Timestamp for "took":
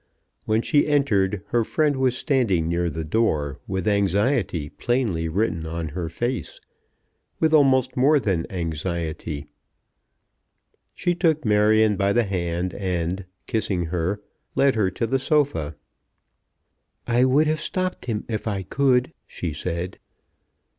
11.13-11.45